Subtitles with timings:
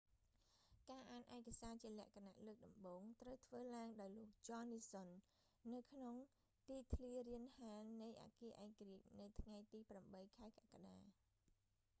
[0.89, 6.15] ការអានឯកសារជាសារណៈលើកដំបូង ត្រូវធ្វើឡើងដោយលោក ចន នីសុន john nixon នៅក្នុង
[6.67, 9.79] ទីធ្លារានហាលនៃអគារឯករាជ្យ នៅថ្ងៃទី
[10.17, 10.99] 8 ខែកក្កដា